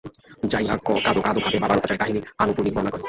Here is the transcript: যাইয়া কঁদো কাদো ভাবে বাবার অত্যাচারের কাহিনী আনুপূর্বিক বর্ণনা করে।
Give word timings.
যাইয়া 0.43 0.75
কঁদো 0.79 0.99
কাদো 1.25 1.39
ভাবে 1.39 1.57
বাবার 1.59 1.77
অত্যাচারের 1.77 2.01
কাহিনী 2.01 2.19
আনুপূর্বিক 2.37 2.73
বর্ণনা 2.73 2.91
করে। 2.91 2.99